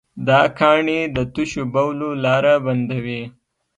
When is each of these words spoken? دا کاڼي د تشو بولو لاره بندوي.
دا 0.27 0.39
کاڼي 0.59 0.99
د 1.15 1.17
تشو 1.33 1.63
بولو 1.73 2.09
لاره 2.23 2.53
بندوي. 2.65 3.21